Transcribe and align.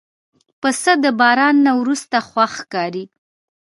پسه 0.61 0.93
د 1.03 1.05
باران 1.19 1.55
نه 1.65 1.71
وروسته 1.79 2.17
خوښ 2.29 2.51
ښکاري. 2.59 3.05